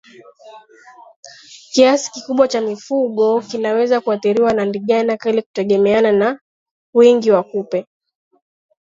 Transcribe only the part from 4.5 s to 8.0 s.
na ndigana kali kutegemeana na wingi wa kupe